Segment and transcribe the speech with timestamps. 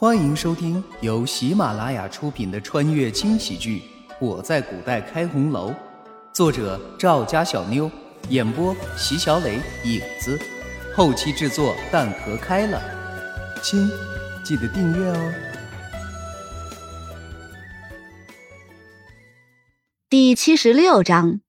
[0.00, 3.82] 欢迎收听由喜马拉雅出品的穿越轻喜剧
[4.18, 5.70] 《我在古代开红楼》，
[6.32, 7.90] 作者赵家小妞，
[8.30, 10.40] 演播席小磊、影子，
[10.96, 12.80] 后期制作蛋壳开了。
[13.62, 13.90] 亲，
[14.42, 15.32] 记得订阅哦。
[20.08, 21.40] 第七十六章，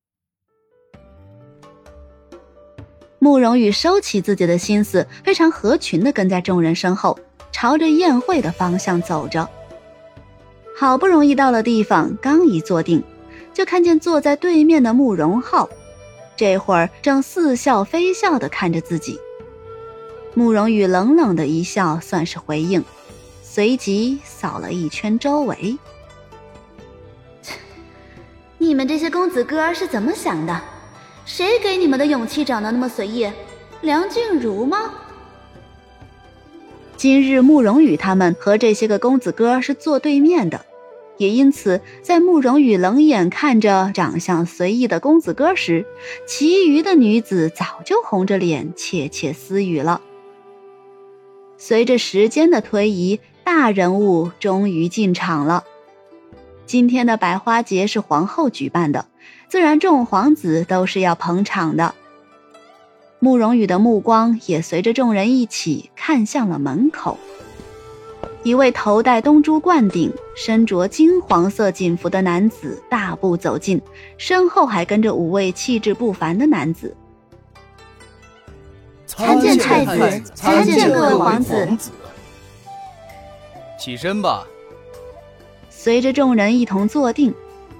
[3.17, 7.17] 慕容羽收起自己的心思，非常合群的跟在众人身后。
[7.61, 9.47] 朝着宴会的方向走着，
[10.75, 13.03] 好不容易到了地方，刚一坐定，
[13.53, 15.69] 就看见坐在对面的慕容浩，
[16.35, 19.19] 这会儿正似笑非笑的看着自己。
[20.33, 22.83] 慕容羽冷冷的一笑，算是回应，
[23.43, 25.77] 随即扫了一圈周围
[28.57, 30.59] ：“你们这些公子哥是怎么想的？
[31.25, 33.31] 谁给你们的勇气长得那么随意？
[33.81, 34.95] 梁静茹吗？”
[37.01, 40.63] 今日慕容羽他们和这些个公子哥是坐对面的，
[41.17, 45.83] 也因此，在慕容羽冷眼看着长相随意的公子哥时，
[46.27, 49.99] 其余的女子早就红着脸窃窃私语了。
[51.57, 55.63] 随着时间的推移，大人物终于进场了。
[56.67, 59.07] 今天的百花节是皇后举办的，
[59.49, 61.95] 自然众皇子都是要捧场的。
[63.23, 67.19] 慕容羽的目光也随着众人一起看向了门口。
[68.41, 73.79] 一位头戴东珠冠顶、身着金黄色锦服的男子大步走近，
[74.17, 76.97] 身后还跟着五位气质不凡的男子。
[79.05, 81.77] 参见太子，参见各位皇子。
[83.77, 84.43] 起身吧。
[85.69, 87.31] 随着众人一同坐定。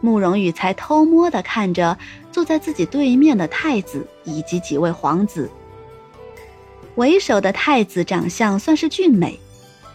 [0.04, 1.96] 慕容羽才偷摸的看着
[2.32, 5.50] 坐在自己对面的太子以及几位皇子。
[6.96, 9.40] 为首的太子长相算是俊美，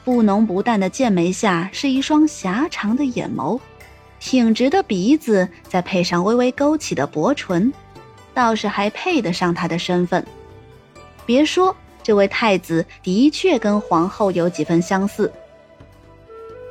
[0.04, 3.60] 不浓不淡的剑眉下是一双狭长的眼眸，
[4.18, 7.72] 挺直的鼻子再配上微微勾起的薄唇，
[8.32, 10.24] 倒是还配得上他的身份。
[11.26, 15.30] 别说，这位太子的确跟皇后有几分相似。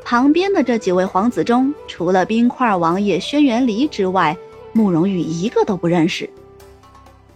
[0.04, 4.38] 旁边的这几位皇子中，除了冰块王爷轩辕离之外，
[4.76, 6.30] 慕容羽一个都不认识。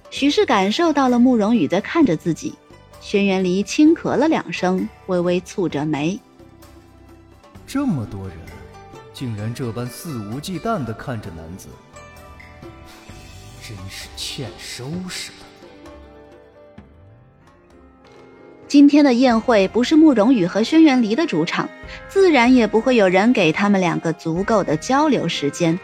[0.10, 2.54] 许是感受到了慕容羽在看着自己，
[3.00, 6.20] 轩辕离轻咳了两声，微微蹙着眉。
[7.66, 8.38] 这么多人，
[9.14, 11.70] 竟然这般肆无忌惮的看着男子，
[13.64, 15.38] 真是欠收拾了。
[18.68, 21.70] 今天的宴会不是慕容羽和轩辕离的主场，
[22.10, 25.80] 自然也不会有人给他们两个足够的交流时间。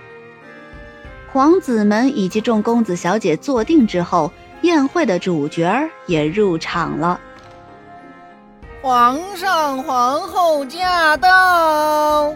[1.35, 4.31] 皇子们以及众公子小姐坐定之后，
[4.61, 5.69] 宴会的主角
[6.07, 7.19] 也入场了。
[8.81, 12.33] 皇上、皇后驾到！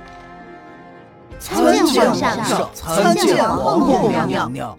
[1.40, 4.78] 参见皇上，参见皇后娘娘。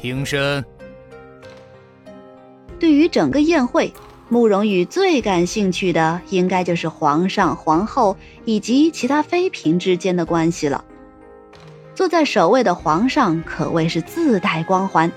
[0.00, 0.64] 平身。
[2.78, 3.92] 对于整个宴会。
[4.28, 10.84] 慕容羽最感兴趣的，应该就是皇上、皇后以及其他妃嫔之间的关系了。
[11.98, 15.10] 坐在首位的皇上可谓是自带光环，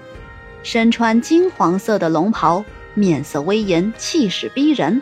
[0.63, 2.65] 身穿金黄色的龙袍，
[2.95, 4.99] 面色威严，气势逼人。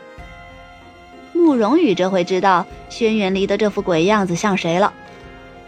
[1.31, 4.93] 慕容羽这回知道轩辕离的这副鬼样子像谁了，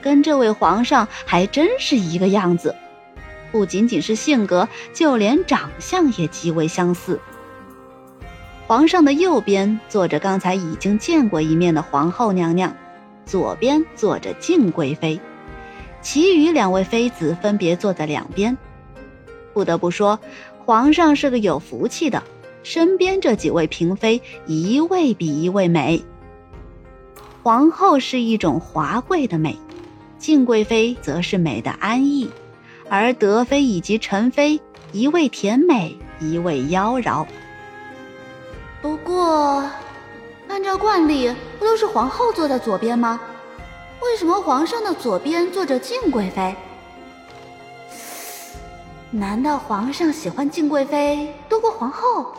[0.01, 2.75] 跟这位皇上还真是一个样子，
[3.49, 7.21] 不仅仅是性格，就连长相也极为相似。
[8.67, 12.75] 皇上的右边坐着刚才已经见过一面的皇后娘娘，
[13.25, 15.17] 左边坐着静贵妃，
[16.01, 18.57] 其余两位妃子分别坐在两边。
[19.53, 20.19] 不得不说，
[20.65, 22.23] 皇上是个有福气的，
[22.63, 26.03] 身边这几位嫔妃一位比一位美。
[27.43, 29.57] 皇后是一种华贵的美，
[30.17, 32.29] 静贵妃则是美的安逸，
[32.87, 37.25] 而德妃以及陈妃一位甜美，一位妖娆。
[38.81, 39.63] 不过，
[40.47, 43.19] 按照惯例，不都是皇后坐在左边吗？
[44.01, 46.55] 为什么皇上的左边坐着静贵妃？
[49.11, 52.33] 难道皇上喜欢静贵妃多过皇后？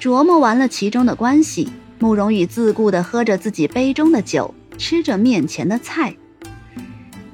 [0.00, 6.14] 琢磨完了其中的关系，慕容羽自顾地喝着自己杯中的酒，吃着面前的菜。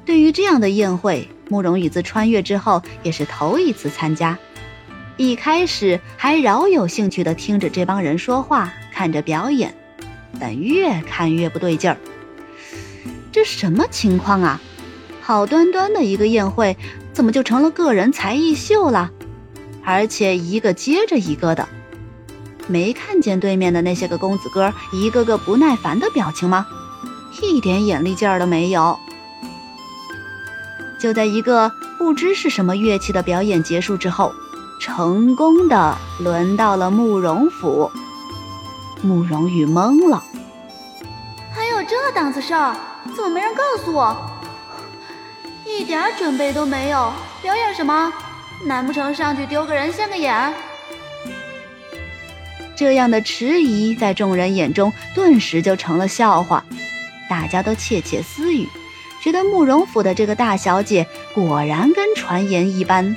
[0.05, 4.37] 对于这样的宴会，慕容羽自穿越之后也是头一次参加。
[5.17, 9.73] 一开始还饶有兴趣地听着这帮人说话，看着表演，
[10.41, 11.97] 但越看越不对劲儿。
[13.37, 14.59] 这什么情况啊？
[15.21, 16.75] 好端端的一个宴会，
[17.13, 19.11] 怎么就成了个人才艺秀了？
[19.85, 21.69] 而且一个接着一个的。
[22.67, 26.67] 没看见对面的那些个公子哥一个个不耐烦的表情吗？
[27.43, 28.99] 一点眼力劲儿都没有。
[30.99, 34.33] 就在一个不知是什么乐器的表演结束之后，
[34.81, 37.93] 成功的轮到了慕容府。
[39.03, 40.25] 慕容羽懵了，
[41.55, 42.75] 还有这档子事儿，
[43.17, 44.15] 怎么没人告诉我？
[45.65, 47.11] 一点准备都没有，
[47.41, 48.13] 表演什么？
[48.67, 50.53] 难不成上去丢个人现个眼？
[52.77, 56.63] 这样的迟疑在众人眼中顿时就成了笑话，
[57.31, 58.69] 大家都窃窃私语，
[59.23, 63.17] 觉得慕容府的这个大小姐果然跟传言一般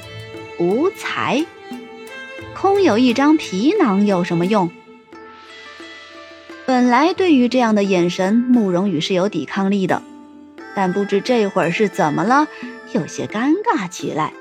[0.59, 1.45] 无才，
[2.55, 4.71] 空有一张皮囊有什么用？
[6.69, 10.03] 本来对于这样的眼神，慕容羽是有抵抗力的，
[10.75, 12.47] 但不知这会儿是怎么了，
[12.91, 14.31] 有些尴尬起来。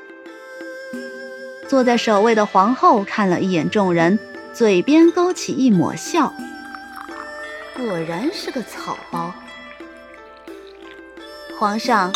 [1.66, 4.18] 坐在首位的皇后看了一眼众人。
[4.52, 6.34] 嘴边勾起一抹笑，
[7.74, 9.32] 果然是个草包。
[11.58, 12.12] 皇上，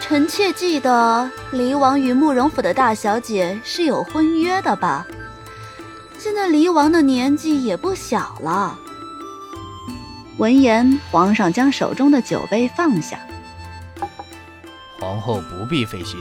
[0.00, 5.06] 臣妾记得离王与慕容府的大小姐是有婚约的吧？
[6.18, 8.78] 现在离王的年纪也不小了。
[10.38, 13.18] 闻言，皇上将手中的酒杯放下。
[14.98, 16.18] 皇后不必费心。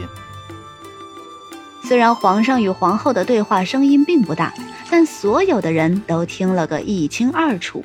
[1.83, 4.53] 虽然皇上与皇后的对话声音并不大。
[4.91, 7.83] 但所有的人都听了个一清二楚，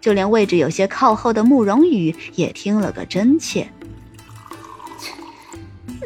[0.00, 3.68] 就连位置有些靠后的慕容羽也听了个真切。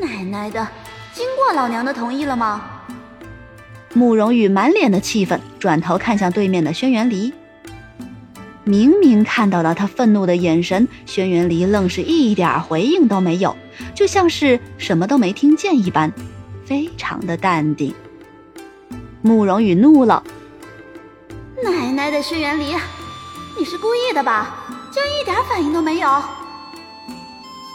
[0.00, 0.66] 奶奶的，
[1.12, 2.62] 经过老娘的同意了吗？
[3.92, 7.30] 慕容羽满脸的气愤，转头看向对面的轩辕离。
[8.64, 13.56] 明明看到了他愤怒的眼神，轩辕离愣是一点回应都没有，
[13.94, 16.12] 就像是什么都没听见一般，
[16.64, 17.94] 非常的淡定。
[19.22, 20.22] 慕容羽怒了
[21.62, 22.74] ：“奶奶的，轩辕离，
[23.58, 24.66] 你是故意的吧？
[24.90, 26.08] 竟然一点反应都没有！”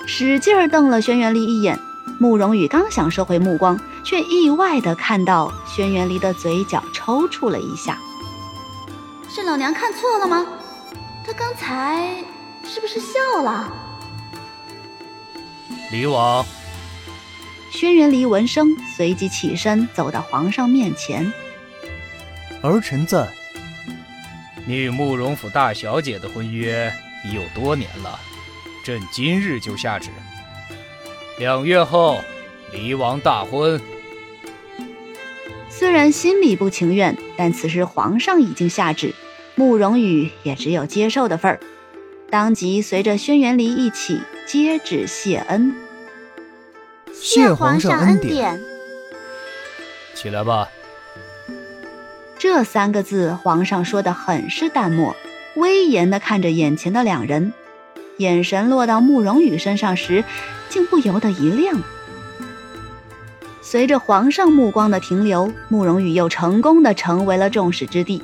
[0.08, 1.78] 使劲瞪了轩辕离一眼。
[2.18, 7.98] 慕容羽刚想收回目光，却意外的看到轩辕离的嘴角抽搐了一下。
[9.28, 10.46] 是老娘看错了吗？
[11.36, 12.16] 他刚才
[12.64, 13.72] 是不是笑了？
[15.92, 16.46] 离王。
[17.72, 21.32] 轩辕离闻声，随即起身走到皇上面前。
[22.62, 23.28] 儿臣在。
[24.66, 26.92] 你与慕容府大小姐的婚约
[27.26, 28.18] 已有多年了，
[28.84, 30.10] 朕今日就下旨，
[31.38, 32.22] 两月后
[32.72, 33.80] 离王大婚。
[35.70, 39.14] 虽然心里不情愿，但此时皇上已经下旨，
[39.56, 41.60] 慕容羽也只有接受的份儿，
[42.30, 45.74] 当即随着轩辕离一起接旨谢恩。
[47.14, 48.60] 谢皇上恩典。
[50.14, 50.68] 起来吧。
[52.38, 55.16] 这三个字，皇上说的很是淡漠，
[55.56, 57.54] 威严的看着眼前的两人，
[58.18, 60.26] 眼神落到慕容羽身上时，
[60.68, 61.82] 竟不由得一亮。
[63.62, 68.22] 随着皇上目光的停留，慕容羽又成功的成为了众矢之的。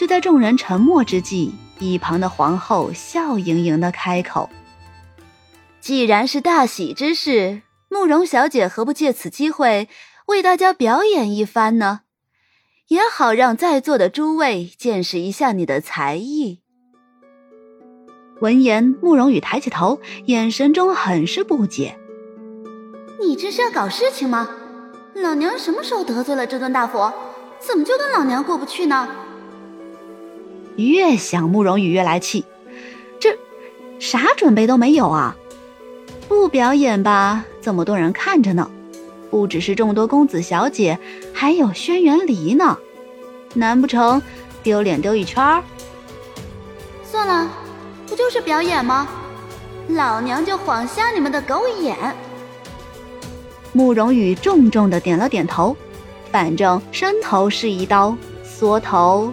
[0.00, 4.48] 就在众人沉默之际，一旁的皇后笑盈盈的开口
[5.78, 7.60] ：“既然是大喜之事。”
[7.90, 9.90] 慕容小姐何不借此机会
[10.28, 12.00] 为大家表演一番呢？
[12.88, 16.60] 也好让在座的诸位见识一下你的才艺。
[18.40, 21.98] 闻言，慕容羽抬起头，眼神中很是不解
[23.20, 24.48] ：“你这是要搞事情吗？
[25.16, 27.12] 老娘什么时候得罪了这尊大佛？
[27.58, 29.06] 怎么就跟老娘过不去呢？”
[30.76, 32.44] 越想，慕容羽越来气，
[33.18, 33.36] 这
[33.98, 35.36] 啥准备都没有啊！
[36.28, 38.70] 不表演吧，这么多人看着呢，
[39.30, 40.98] 不只是众多公子小姐，
[41.32, 42.78] 还有轩辕离呢，
[43.54, 44.22] 难不成
[44.62, 45.62] 丢脸丢一圈？
[47.04, 47.50] 算了，
[48.06, 49.08] 不就是表演吗？
[49.88, 51.96] 老娘就晃瞎你们的狗眼！
[53.72, 55.76] 慕容羽重重的点了点头，
[56.30, 59.32] 反正伸头是一刀，缩头